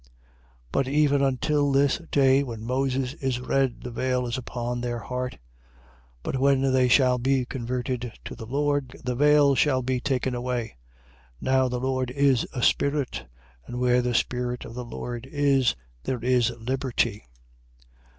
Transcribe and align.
3:15. 0.01 0.07
But 0.71 0.87
even 0.87 1.21
until 1.21 1.71
this 1.71 1.99
day, 2.09 2.41
when 2.41 2.65
Moses 2.65 3.13
is 3.13 3.39
read, 3.39 3.81
the 3.83 3.91
veil 3.91 4.25
is 4.25 4.35
upon 4.35 4.81
their 4.81 4.97
heart. 4.97 5.33
3:16. 5.33 5.39
But 6.23 6.39
when 6.39 6.73
they 6.73 6.87
shall 6.87 7.19
be 7.19 7.45
converted 7.45 8.11
to 8.25 8.33
the 8.33 8.47
Lord, 8.47 8.97
the 9.03 9.13
veil 9.13 9.53
shall 9.53 9.83
be 9.83 9.99
taken 9.99 10.33
away. 10.33 10.77
3:17. 11.39 11.41
Now 11.41 11.67
the 11.67 11.79
Lord 11.79 12.09
is 12.09 12.47
a 12.51 12.63
Spirit. 12.63 13.25
And 13.67 13.79
where 13.79 14.01
the 14.01 14.15
Spirit 14.15 14.65
of 14.65 14.73
the 14.73 14.83
Lord 14.85 15.27
is, 15.31 15.75
there 16.01 16.23
is 16.23 16.49
liberty. 16.57 17.27